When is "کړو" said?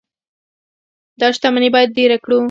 2.23-2.39